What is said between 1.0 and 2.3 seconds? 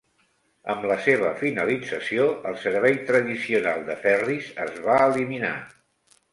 seva finalització,